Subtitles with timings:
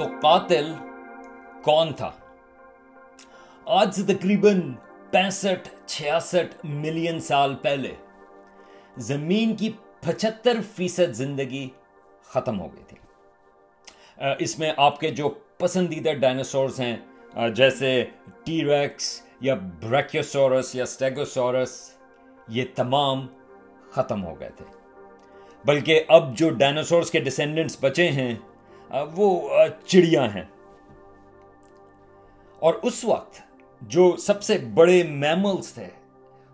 [0.00, 0.72] تو قاتل
[1.62, 2.10] کون تھا؟
[3.64, 4.72] آج سے تقریباً
[5.10, 7.92] پینسٹھ، چھیاسٹھ ملین سال پہلے
[8.96, 11.68] زمین کی پچہتر فیصد زندگی
[12.24, 12.96] ختم ہو گئی تھی۔
[14.38, 15.28] اس میں آپ کے جو
[15.58, 16.96] پسندیدہ ڈائناسورس ہیں
[17.54, 18.04] جیسے
[18.44, 21.90] ٹی ریکس یا بریکیوسورس یا اسٹیگوسورس
[22.48, 23.26] یہ تمام
[23.90, 24.64] ختم ہو گئے تھے۔
[25.64, 28.34] بلکہ اب جو ڈائناسورس کے ڈسینڈنٹس بچے ہیں
[29.14, 30.44] وہ چڑیا ہیں۔
[32.58, 33.42] اور اس وقت
[33.80, 35.86] جو سب سے بڑے میملس تھے،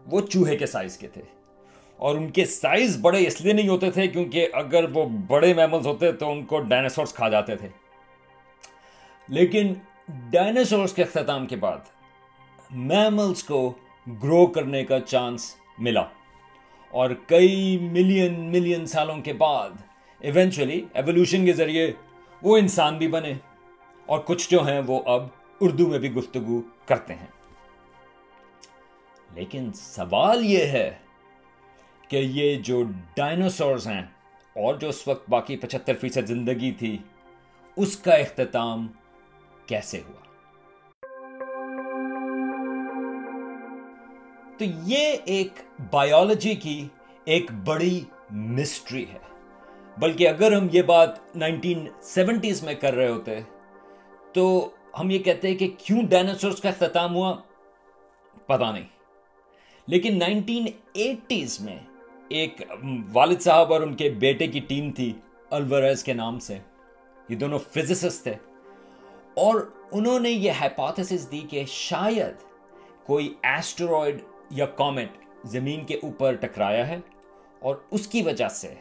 [0.06, 1.22] وہ چوہے کے سائز کے تھے۔
[1.96, 5.86] اور ان کے سائز بڑے اس لیے نہیں ہوتے تھے کیونکہ اگر وہ بڑے میملس
[5.86, 7.68] ہوتے تو ان کو ڈائناسورس کھا جاتے تھے۔
[9.28, 9.74] لیکن
[10.30, 11.78] ڈائناسورس کے اختتام کے بعد
[12.70, 13.74] میملس کو
[14.22, 16.02] گرو کرنے کا چانس ملا۔
[16.90, 19.70] اور کئی ملین ملین سالوں کے بعد
[20.20, 21.92] ایونچولی ایولیوشن کے ذریعے
[22.42, 23.32] وہ انسان بھی بنے
[24.06, 25.22] اور کچھ جو ہیں وہ اب
[25.60, 27.26] اردو میں بھی گفتگو کرتے ہیں۔
[29.34, 30.98] لیکن سوال یہ ہے
[32.08, 32.82] کہ یہ جو
[33.16, 34.02] ڈائناسورز ہیں
[34.52, 36.98] اور جو اس وقت باقی پچہتر فیصد زندگی تھی،
[37.76, 38.86] اس کا اختتام
[39.66, 40.26] کیسے ہوا؟
[44.58, 45.52] تو یہ ایک
[45.90, 46.88] بایولوجی کی
[47.24, 49.35] ایک بڑی مسٹری ہے۔
[49.98, 53.38] بلکہ اگر ہم یہ بات نائنٹین سیونٹیز میں کر رہے ہوتے،
[54.32, 57.36] تو ہم یہ کہتے ہیں کہ کیوں ڈائناسورس کا اختتام ہوا؟
[58.46, 58.86] پتا نہیں۔
[59.86, 61.78] لیکن نائنٹین ایٹیز میں
[62.28, 62.62] ایک
[63.12, 65.12] والد صاحب اور ان کے بیٹے کی ٹیم تھی
[65.50, 66.58] الوریز کے نام سے۔
[67.28, 68.34] یہ دونوں فزسسٹ تھے۔
[69.34, 72.34] اور انہوں نے یہ ہائپوتھس دی کہ شاید
[73.06, 75.08] کوئی ایسٹرائڈ یا کامٹ
[75.44, 76.96] زمین کے اوپر ٹکرایا ہے
[77.60, 78.74] اور اس کی وجہ سے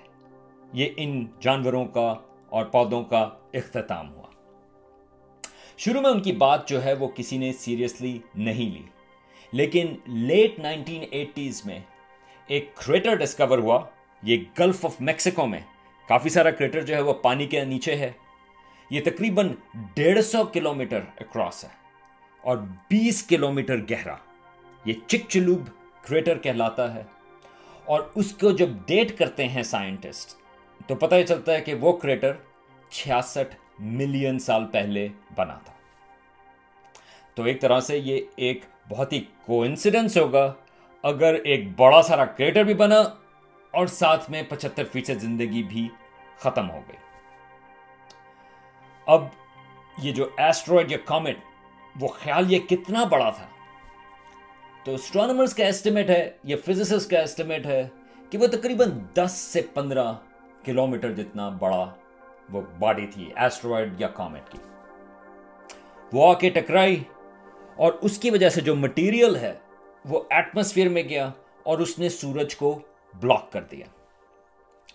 [0.76, 2.16] یہ ان جانوروں کا
[2.50, 4.28] اور پودوں کا اختتام ہوا۔
[5.78, 8.82] شروع میں ان کی بات جو ہے وہ کسی نے سیریسلی نہیں لی،
[9.52, 11.80] لیکن لیٹ نائنٹین ایٹیز میں
[12.48, 13.82] ایک کریٹر ڈسکور ہوا۔
[14.24, 15.60] یہ گلف آف میکسیکو میں
[16.08, 18.12] کافی سارا کریٹر جو ہے وہ پانی کے نیچے ہے۔
[18.90, 19.54] یہ تقریباً
[19.94, 21.70] ڈیڑھ سو کلو میٹر اکراس ہے
[22.42, 24.16] اور بیس کلو میٹر گہرا۔
[24.86, 25.62] یہ چک چلوب
[26.02, 27.04] کریٹر کہلاتا ہے۔
[27.86, 30.45] اور اس کو جب ڈیٹ کرتے ہیں سائنٹسٹ
[30.88, 32.32] تو پتہ یہ چلتا ہے کہ وہ کریٹر
[32.90, 35.74] چھیاسٹھ ملین سال پہلے بنا تھا۔
[37.36, 40.54] تو ایک طرح سے یہ ایک بہت ہی کوئنسیڈنس ہوگا۔
[41.04, 43.00] اگر ایک بڑا سارا کریٹر بھی بنا
[43.72, 45.90] اور ساتھ میں پچہتر فیصد زندگی بھی
[46.38, 46.96] ختم ہو گئی۔
[49.08, 49.24] اب
[50.04, 51.36] یہ جو ایسٹرائڈ یا کامٹ
[52.00, 53.48] وہ خیال یہ کتنا بڑا تھا؟
[54.86, 57.88] تو اسٹرانومرز کا ایسٹیمیٹ ہے یا فزسس کا ایسٹیمیٹ ہے
[58.30, 60.14] کہ وہ تقریباً دس سے پندرہ
[60.66, 61.94] کلومیٹر جتنا بڑا
[62.50, 64.58] وہ باڈی تھی ایسٹرائڈ یا کامٹ کی۔
[66.14, 67.04] وہ آ کے ٹکرائی
[67.76, 69.54] اور اس کی وجہ سے جو مٹیریل ہے،
[70.06, 71.32] وہ ایٹماسفیئر میں گیا
[71.64, 72.80] اور اس نے سورج کو
[73.22, 73.86] بلاک کر دیا۔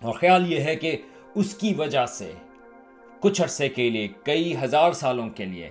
[0.03, 0.97] اور خیال یہ ہے کہ
[1.35, 2.33] اس کی وجہ سے
[3.21, 5.71] کچھ عرصے کے لیے، کئی ہزار سالوں کے لیے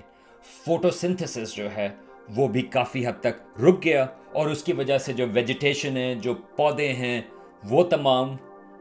[0.66, 1.90] فوٹو سنتھسس جو ہے،
[2.36, 6.16] وہ بھی کافی حد تک رک گیا اور اس کی وجہ سے جو ویجیٹیشن ہے،
[6.16, 7.22] جو پودے ہیں،
[7.64, 8.36] وہ تمام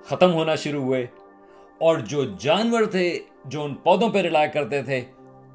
[0.06, 1.06] ختم ہونا شروع ہوئے
[1.81, 5.00] اور جو جانور تھے جو ان پودوں پہ رلایا کرتے تھے،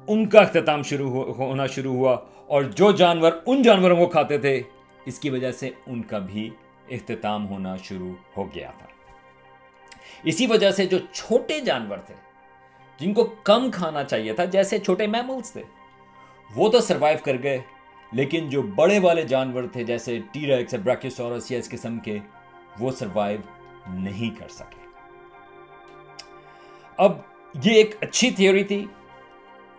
[0.08, 2.16] ان کا اختتام شروع ہونا شروع ہوا
[2.46, 4.60] اور جو جانور ان جانوروں کو کھاتے تھے،
[5.06, 6.48] اس کی وجہ سے ان کا بھی
[6.90, 8.86] اختتام ہونا شروع ہو گیا تھا۔
[10.24, 12.14] اسی وجہ سے جو چھوٹے جانور تھے،
[13.00, 15.62] جن کو کم کھانا چاہیے تھا، جیسے چھوٹے میملس تھے،
[16.56, 17.60] وہ تو سروائیو کر گئے،
[18.12, 22.18] لیکن جو بڑے والے جانور تھے، جیسے ٹیریکس بریکیوسورس یا اس قسم کے،
[22.80, 23.40] وہ سروائیو
[23.88, 24.82] نہیں کر سکے۔
[26.96, 27.12] اب
[27.62, 28.86] یہ ایک اچھی تھیوری تھی،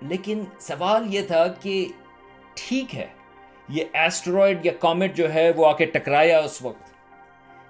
[0.02, 1.86] لیکن سوال یہ تھا کہ
[2.54, 3.08] ٹھیک ہے،
[3.70, 6.94] یہ ایسٹرائڈ یا کامٹ جو ہے وہ آ کے ٹکرایا اس وقت۔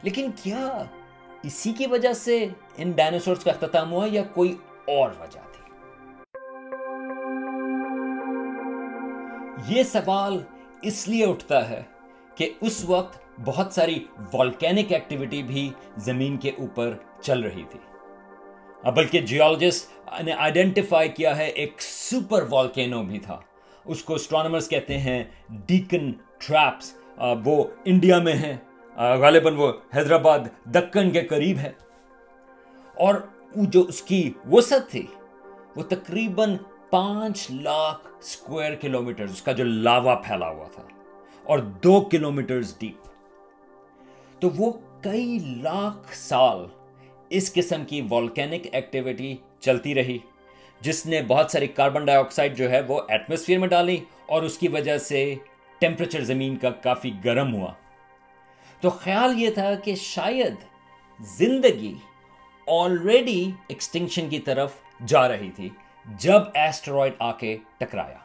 [0.02, 0.84] لیکن کیا
[1.44, 2.48] اسی کی وجہ سے
[2.78, 4.56] ان ڈائنوسورس کا اختتام ہوا یا کوئی
[4.88, 5.74] اور وجہ تھی؟
[9.68, 10.44] یہ سوال
[10.82, 11.82] اس لیے اٹھتا ہے
[12.36, 17.80] کہ اس وقت بہت ساری والکینک ایکٹیویٹی بھی زمین کے اوپر چل رہی تھی۔
[18.92, 23.40] بلکہ جیولوجسٹ نے آئیڈینٹیفائی کیا ہے ایک سپر والکینو بھی تھا۔
[23.86, 26.98] اس کو اسٹرانومرز کہتے ہیں ڈیکن ٹریپس
[27.46, 28.58] وہ انڈیا میں ہیں۔
[28.96, 31.72] غالباً وہ حیدرآباد دکن کے قریب ہے۔
[32.96, 33.16] اور
[33.56, 35.06] جو اس کی وسعت تھی،
[35.76, 36.58] وہ تقریباً
[36.90, 40.84] پانچ لاکھ اسکوائر کلو میٹر اس کا جو لاوا پھیلا ہوا تھا۔
[41.44, 43.15] اور دو کلو میٹر ڈیپ
[44.40, 44.72] تو وہ
[45.02, 46.66] کئی لاکھ سال
[47.30, 50.18] اس قسم کی والکینک ایکٹیویٹی چلتی رہی،
[50.82, 54.58] جس نے بہت ساری کاربن ڈائی آکسائڈ جو ہے وہ ایٹماسفیئر میں ڈالی اور اس
[54.58, 55.36] کی وجہ سے
[55.80, 57.72] ٹیمپریچر زمین کا کافی گرم ہوا۔
[58.82, 60.56] تو خیال یہ تھا کہ شاید
[61.20, 61.94] زندگی
[62.68, 64.74] آلریڈی ایکسٹنکشن کی طرف
[65.08, 65.70] جا رہی تھی،
[66.06, 68.18] جب ایسٹرائڈ آ کے ٹکرایا۔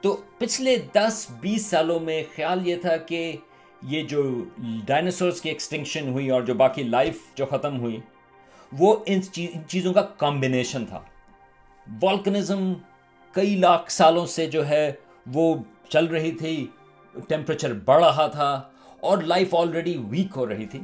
[0.00, 3.36] تو پچھلے دس بیس سالوں میں خیال یہ تھا کہ
[3.84, 4.44] یہ جو
[4.86, 8.00] ڈائناسورس کی ایکسٹنکشن ہوئی اور جو باقی لائف جو ختم ہوئی،
[8.72, 9.20] وہ ان
[9.68, 11.00] چیزوں کا کمبینیشن تھا۔
[12.02, 12.72] والکنزم
[13.32, 14.92] کئی لاکھ سالوں سے جو ہے
[15.32, 15.54] وہ
[15.88, 16.66] چل رہی تھی
[17.28, 18.62] ٹیمپریچر بڑھ رہا تھا
[19.00, 20.80] اور لائف آلریڈی ویک ہو رہی تھی۔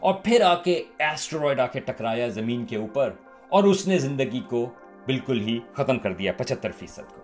[0.00, 3.12] اور پھر آ کے ایسٹرائڈ آ کے ٹکرایا زمین کے اوپر
[3.48, 4.70] اور اس نے زندگی کو
[5.06, 7.20] بالکل ہی ختم کر دیا پچہتر فیصد کو۔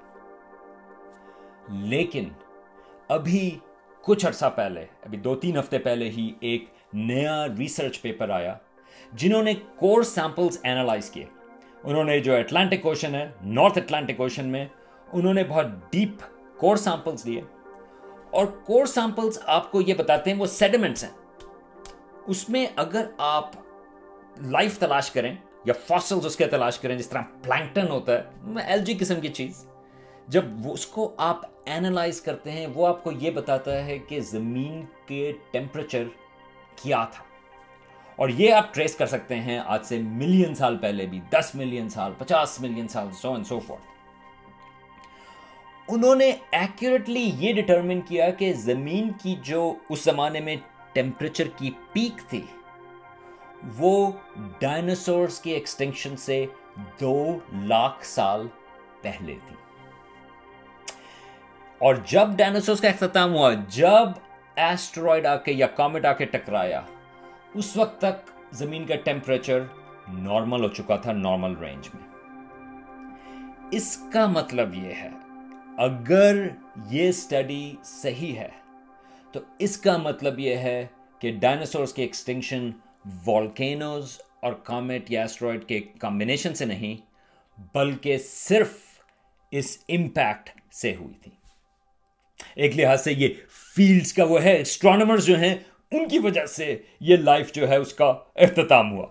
[1.71, 2.25] لیکن
[3.09, 3.59] ابھی
[4.05, 8.55] کچھ عرصہ پہلے، ابھی دو تین ہفتے پہلے ہی ایک نیا ریسرچ پیپر آیا،
[9.13, 11.25] جنہوں نے کور سیمپلز اینالائز کیے۔
[11.85, 14.67] انہوں نے جو اٹلانٹک اوشن ہے نارتھ اٹلانٹک اوشن میں،
[15.13, 16.11] انہوں نے بہت ڈیپ
[16.61, 17.43] کور سیمپلز دیے۔
[18.31, 21.11] اور کور سیمپلز آپ کو یہ بتاتے ہیں، وہ سیڈیمنٹس ہیں۔
[22.27, 23.51] اس میں اگر آپ
[24.41, 28.23] لائف تلاش کریں یا فاسلز اس کے تلاش کریں، جس طرح پلانکٹن ہوتا ہے
[28.67, 29.67] ایل جی قسم کی چیز۔
[30.29, 34.85] جب اس کو آپ اینالائز کرتے ہیں، وہ آپ کو یہ بتاتا ہے کہ زمین
[35.07, 36.05] کے ٹیمپریچر
[36.83, 37.25] کیا تھا۔
[38.17, 41.89] اور یہ آپ ٹریس کر سکتے ہیں آج سے ملین سال پہلے بھی، دس ملین
[41.89, 43.79] سال، پچاس ملین سال سو اینڈ سو فور
[45.89, 50.57] انہوں نے ایکوریٹلی یہ ڈٹرمن کیا کہ زمین کی جو اس زمانے میں
[50.93, 52.43] ٹیمپریچر کی پیک تھی،
[53.79, 54.11] وہ
[54.59, 56.47] ڈائناسورس کی ایکسٹینشن سے
[57.01, 58.47] دو لاکھ سال
[59.03, 59.57] پہلے تھی۔
[61.85, 64.09] اور جب ڈائناسورس کا اختتام ہوا، جب
[64.57, 66.81] ایسٹرائڈ آ کے یا کامٹ آ کے ٹکرایا،
[67.55, 69.61] اس وقت تک زمین کا ٹیمپریچر
[70.09, 72.03] نارمل ہو چکا تھا، نارمل رینج میں۔
[73.73, 75.11] اس کا مطلب یہ ہے،
[75.79, 76.47] اگر
[76.91, 78.49] یہ اسٹڈی صحیح ہے،
[79.33, 80.87] تو اس کا مطلب یہ ہے
[81.19, 82.71] کہ ڈائناسورس کی ایکسٹنکشن
[83.27, 86.97] والکینوز اور کامٹ یا ایسٹرائڈ کے کمبینیشن سے نہیں،
[87.75, 88.77] بلکہ صرف
[89.53, 91.31] اس امپیکٹ سے ہوئی تھی۔
[92.57, 93.29] ایک لحاظ سے یہ
[93.77, 95.55] فیلڈز کا وہ ہے اسٹرانومرز جو ہیں،
[95.91, 99.07] ان کی وجہ سے یہ لائف جو ہے، اس کا اختتام ہوا۔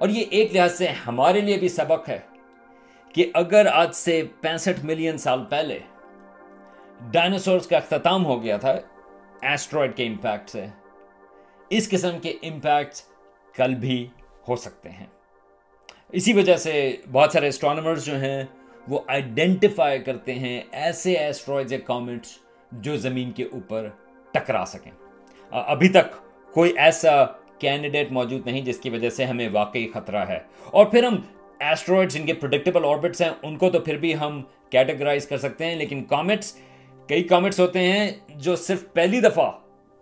[0.00, 2.18] اور یہ ایک لحاظ سے ہمارے لیے بھی سبق ہے
[3.14, 5.78] کہ اگر آج سے پینسٹھ ملین سال پہلے
[7.10, 8.76] ڈائناسورس کا اختتام ہو گیا تھا
[9.42, 10.66] ایسٹرائڈ کے امپیکٹ سے،
[11.70, 12.94] اس قسم کے امپیکٹ
[13.56, 14.06] کل بھی
[14.48, 15.06] ہو سکتے ہیں۔
[16.12, 18.44] اسی وجہ سے بہت سارے اسٹرانومرز جو ہیں
[18.88, 22.38] وہ آئیڈینٹیفائی کرتے ہیں ایسے ایسٹرائڈ یا کامنٹس
[22.72, 23.88] جو زمین کے اوپر
[24.32, 24.92] ٹکرا سکیں۔
[25.50, 26.14] ابھی تک
[26.54, 27.24] کوئی ایسا
[27.58, 31.16] کینڈیڈیٹ موجود نہیں جس کی وجہ سے ہمیں واقعی خطرہ ہے۔ اور پھر ہم
[31.58, 35.66] ایسٹرائڈ جن کے پروڈکٹیبل آربٹس ہیں، ان کو تو پھر بھی ہم کیٹیگرائز کر سکتے
[35.66, 36.56] ہیں، لیکن کامٹس
[37.08, 39.50] کئی کامٹس ہوتے ہیں جو صرف پہلی دفعہ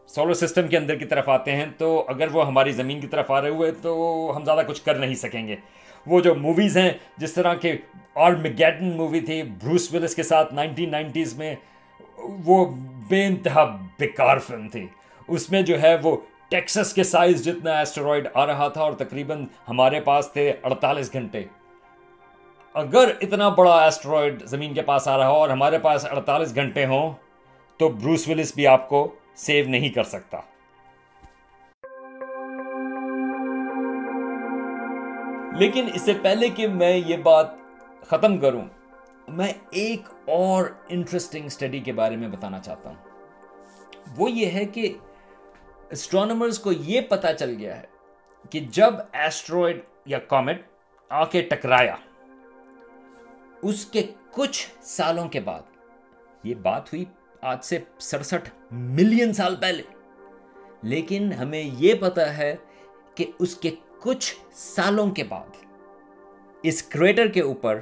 [0.07, 3.31] سولر سسٹم کے اندر کی طرف آتے ہیں، تو اگر وہ ہماری زمین کی طرف
[3.31, 5.57] آ رہے ہوئے تو ہم زیادہ کچھ کر نہیں سکیں گے۔
[6.06, 7.77] وہ جو موویز ہیں، جس طرح کے
[8.15, 11.55] آر میگیٹن مووی تھی بروس ولس کے ساتھ نائنٹین نائنٹیز میں،
[12.45, 12.65] وہ
[13.09, 13.65] بے انتہا
[13.99, 14.87] بیکار فلم تھی۔
[15.29, 16.17] اس میں جو ہے، وہ
[16.49, 21.44] ٹیکسس کے سائز جتنا ایسٹرائڈ آ رہا تھا، اور تقریباً ہمارے پاس تھے اڑتالیس گھنٹے۔
[22.75, 26.87] اگر اتنا بڑا ایسٹرائڈ زمین کے پاس آ رہا ہو اور ہمارے پاس اڑتالیس گھنٹے
[26.87, 27.13] ہوں،
[27.81, 29.06] تو بروس ولس بھی آپ کو
[29.37, 30.41] سیو نہیں کر سکتا۔
[35.58, 37.51] لیکن اس سے پہلے کہ میں یہ بات
[38.08, 38.65] ختم کروں،
[39.29, 44.93] میں ایک اور انٹرسٹنگ اسٹڈی کے بارے میں بتانا چاہتا ہوں۔ وہ یہ ہے کہ
[45.91, 47.87] اسٹرانومرز کو یہ پتا چل گیا ہے
[48.53, 50.63] کہ جب ایسٹرائڈ یا کامٹ
[51.11, 51.94] آ کے ٹکرایا،
[53.63, 55.63] اس کے کچھ سالوں کے بعد،
[56.44, 57.05] یہ بات ہوئی
[57.43, 59.82] آج سے سڑسٹھ ملین سال پہلے،
[60.82, 62.55] لیکن ہمیں یہ پتا ہے
[63.15, 63.70] کہ اس کے
[64.05, 65.56] کچھ سالوں کے بعد،
[66.63, 67.81] اس کریٹر کے اوپر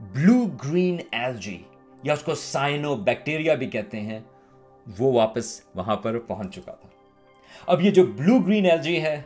[0.00, 1.62] بلو گرین ایلجی
[2.02, 4.18] یا اس کو سائنو بیکٹیریا بھی کہتے ہیں،
[4.98, 6.88] وہ واپس وہاں پر پہنچ چکا تھا۔
[7.66, 9.22] اب یہ جو بلو گرین ایلجی ہے،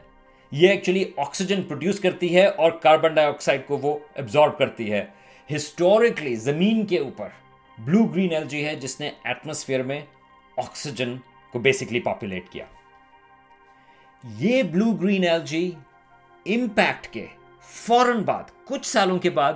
[0.53, 5.05] یہ ایکچولی آکسیجن پروڈیوس کرتی ہے اور کاربن ڈائی آکسائڈ کو وہ ایبزارب کرتی ہے۔
[5.57, 7.29] ہسٹوریکلی زمین کے اوپر
[7.79, 10.01] بلو گرین ایلجی ہے، جس نے ایٹماسفیئر میں
[10.57, 11.17] آکسیجن
[11.53, 12.65] کو بیسکلی پاپولیٹ کیا۔
[14.25, 15.71] یہ بلو گرین ایلجی
[16.55, 17.27] امپیکٹ کے
[17.61, 19.53] فوراً بعد، کچھ سالوں کے بعد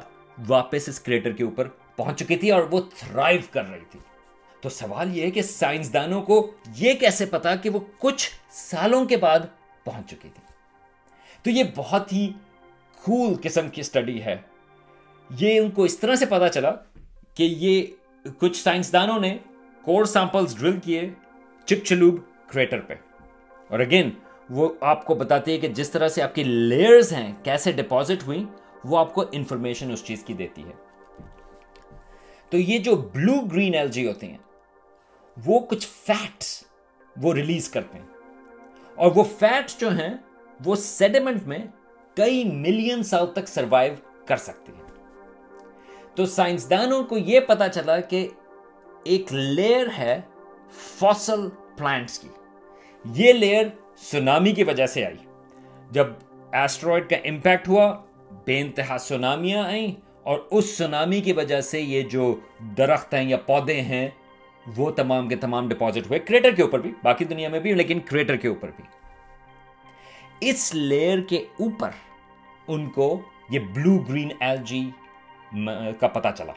[0.48, 4.00] واپس اس کریٹر کے اوپر پہنچ چکی تھی اور وہ تھرائیو کر رہی تھی۔
[4.60, 9.16] تو سوال یہ ہے کہ سائنسدانوں کو یہ کیسے پتا کہ وہ کچھ سالوں کے
[9.16, 9.40] بعد
[9.84, 10.42] پہنچ چکی تھی؟
[11.42, 12.32] تو یہ بہت ہی
[13.02, 14.36] کول قسم کی اسٹڈی ہے۔
[15.30, 16.70] یہ ان کو اس طرح سے پتا چلا
[17.34, 17.86] کہ یہ
[18.38, 19.38] کچھ سائنسدانوں نے
[19.82, 21.10] کور سیمپلز ڈرل کیے
[21.64, 22.14] چک چلوب
[22.46, 22.94] کریٹر پہ۔
[23.68, 24.10] اور اگین
[24.50, 28.26] وہ آپ کو بتاتی ہے کہ جس طرح سے آپ کی لیئرز ہیں، کیسے ڈپازٹ
[28.26, 28.44] ہوئی
[28.84, 30.72] وہ آپ کو انفارمیشن اس چیز کی دیتی ہے۔
[32.50, 34.38] تو یہ جو بلو گرین ایل جی ہوتے ہیں،
[35.46, 36.64] وہ کچھ فیٹس
[37.16, 38.06] وہ ریلیز کرتے ہیں۔
[38.94, 40.14] اور وہ فیٹس جو ہیں،
[40.64, 41.58] وہ سیڈیمنٹ میں
[42.14, 43.94] کئی ملین سال تک سروائیو
[44.26, 44.82] کر سکتی ہیں۔
[46.14, 48.28] تو سائنسدانوں کو یہ پتا چلا کہ
[49.04, 50.20] ایک لیئر ہے
[50.72, 52.28] فاسل پلانٹس کی۔
[53.04, 53.66] یہ لیئر
[54.00, 55.16] سونامی کی وجہ سے آئی۔
[55.90, 56.06] جب
[56.52, 58.02] ایسٹرائڈ کا امپیکٹ ہوا،
[58.44, 59.92] بے انتہا سونامیاں آئیں
[60.22, 62.36] اور اس سونامی کی وجہ سے یہ جو
[62.78, 64.08] درخت ہیں یا پودے ہیں،
[64.76, 68.00] وہ تمام کے تمام ڈپازٹ ہوئے کریٹر کے اوپر بھی، باقی دنیا میں بھی، لیکن
[68.00, 68.84] کریٹر کے اوپر بھی۔
[70.40, 71.90] اس لیئر کے اوپر
[72.68, 74.90] ان کو یہ بلو گرین ایل جی
[76.00, 76.52] کا پتا چلا۔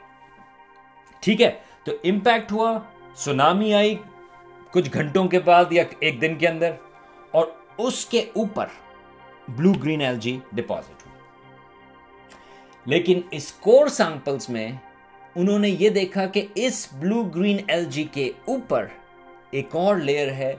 [1.20, 1.52] ٹھیک ہے،
[1.84, 2.80] تو امپیکٹ ہوا،
[3.16, 3.96] سونامی آئی
[4.72, 6.72] کچھ گھنٹوں کے بعد یا ایک دن کے اندر۔
[7.78, 8.66] اس کے اوپر
[9.48, 11.20] blue green algae deposit ہوئی۔
[12.86, 14.72] لیکن اس کور سیمپلس میں
[15.36, 18.86] انہوں نے یہ دیکھا کہ اس بلو گرین ایل جی کے اوپر
[19.52, 20.54] ایک اور لیئر ہے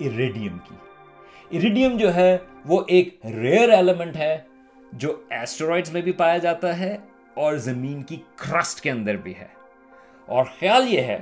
[0.00, 0.74] اریڈیم کی۔
[1.56, 4.38] اریڈیم جو ہے، وہ ایک ریئر ایلیمنٹ ہے
[4.92, 6.96] جو ایسٹرائڈز میں بھی پایا جاتا ہے
[7.34, 9.48] اور زمین کی کرسٹ کے اندر بھی ہے۔
[10.26, 11.18] اور خیال یہ ہے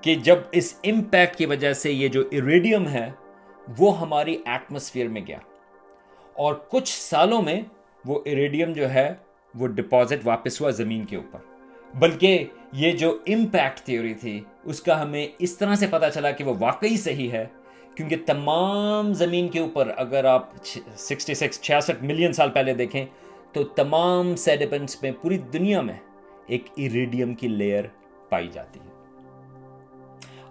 [0.00, 3.10] کہ جب اس امپیکٹ کی وجہ سے یہ جو اریڈیم ہے
[3.78, 5.38] وہ ہماری ایٹماسفیئر میں گیا۔
[6.32, 7.60] اور کچھ سالوں میں
[8.04, 9.14] وہ اریڈیم جو ہے،
[9.54, 11.38] وہ ڈپازٹ واپس ہوا زمین کے اوپر۔
[11.94, 16.44] بلکہ یہ جو امپیکٹ تھیوری تھی، اس کا ہمیں اس طرح سے پتا چلا کہ
[16.44, 17.46] وہ واقعی صحیح ہے۔
[17.94, 20.50] کیونکہ تمام زمین کے اوپر اگر آپ
[20.96, 23.06] سکسٹی سکس چھیاسٹھ ملین سال پہلے دیکھیں،
[23.52, 25.96] تو تمام سیڈیپنٹس میں پوری دنیا میں
[26.46, 27.84] ایک ایریڈیم کی لیئر
[28.28, 28.92] پائی جاتی ہے۔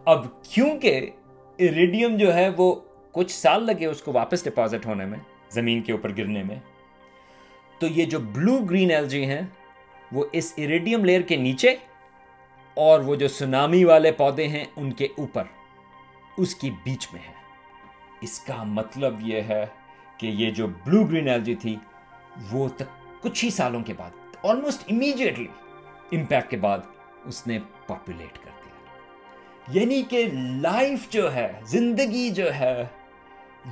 [0.05, 1.09] اب کیونکہ
[1.57, 2.75] ایریڈیم جو ہے، وہ
[3.15, 5.19] کچھ سال لگے اس کو واپس ڈپازٹ ہونے میں،
[5.49, 6.55] زمین کے اوپر گرنے میں۔
[7.79, 9.41] تو یہ جو بلو گرین ایلجی ہیں،
[10.11, 11.75] وہ اس ایریڈیم لیئر کے نیچے
[12.73, 15.43] اور وہ جو سنامی والے پودے ہیں، ان کے اوپر،
[16.37, 17.33] اس کی بیچ میں ہے۔
[18.21, 19.65] اس کا مطلب یہ ہے
[20.17, 21.75] کہ یہ جو بلو گرین ایلجی تھی،
[22.51, 24.09] وہ تک کچھ ہی سالوں کے بعد
[24.43, 25.47] آلموسٹ امیجیٹلی
[26.11, 26.79] امپیکٹ کے بعد
[27.25, 28.99] اس نے پاپولیٹ کر دیا۔
[29.79, 30.25] یعنی کہ
[30.61, 32.83] لائف جو ہے، زندگی جو ہے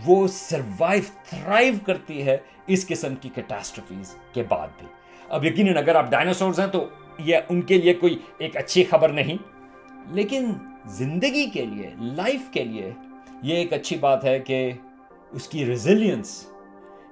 [0.05, 4.87] وہ سروائیو تھرائیو کرتی ہے اس قسم کی کیٹاسٹرفیز کے بعد بھی۔
[5.29, 9.09] اب یقیناً اگر آپ ڈائناسورز ہیں تو یہ ان کے لیے کوئی ایک اچھی خبر
[9.09, 9.37] نہیں۔
[10.07, 10.51] لیکن
[10.85, 12.91] زندگی کے لیے لائف کے لیے
[13.43, 14.71] یہ ایک اچھی بات ہے کہ
[15.31, 16.47] اس کی ریزیلینس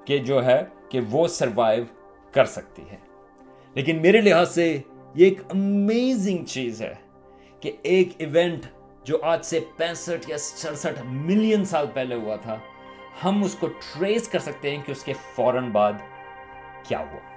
[0.06, 1.84] کہ جو ہے کہ وہ سروائیو
[2.32, 2.98] کر سکتی ہے۔
[3.74, 4.82] لیکن میرے لحاظ سے
[5.16, 6.94] یہ ایک امیزنگ چیز ہے
[7.60, 8.66] کہ ایک ایونٹ
[9.04, 12.58] جو آج سے پینسٹھ یا سڑسٹھ ملین سال پہلے ہوا تھا
[13.24, 15.94] ہم اس کو ٹریس کر سکتے ہیں کہ اس کے فوراً بعد
[16.84, 17.31] کیا ہوا۔